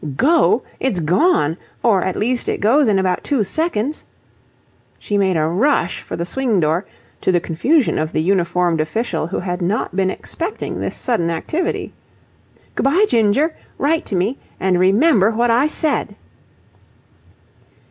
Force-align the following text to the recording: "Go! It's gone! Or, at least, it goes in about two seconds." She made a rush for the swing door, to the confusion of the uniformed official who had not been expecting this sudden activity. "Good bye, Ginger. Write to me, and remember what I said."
"Go! 0.17 0.63
It's 0.79 0.99
gone! 0.99 1.57
Or, 1.83 2.01
at 2.03 2.15
least, 2.15 2.49
it 2.49 2.59
goes 2.59 2.87
in 2.87 2.97
about 2.97 3.23
two 3.23 3.43
seconds." 3.43 4.05
She 4.97 5.15
made 5.15 5.37
a 5.37 5.45
rush 5.45 6.01
for 6.01 6.15
the 6.15 6.25
swing 6.25 6.59
door, 6.59 6.87
to 7.21 7.31
the 7.31 7.39
confusion 7.39 7.99
of 7.99 8.11
the 8.11 8.19
uniformed 8.23 8.81
official 8.81 9.27
who 9.27 9.37
had 9.41 9.61
not 9.61 9.95
been 9.95 10.09
expecting 10.09 10.79
this 10.79 10.95
sudden 10.97 11.29
activity. 11.29 11.93
"Good 12.73 12.81
bye, 12.83 13.05
Ginger. 13.07 13.53
Write 13.77 14.05
to 14.07 14.15
me, 14.15 14.39
and 14.59 14.79
remember 14.79 15.29
what 15.29 15.51
I 15.51 15.67
said." 15.67 16.15